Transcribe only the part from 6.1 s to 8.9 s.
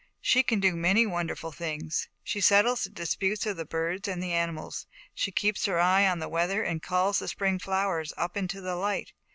the weather, and calls the spring flowers up into the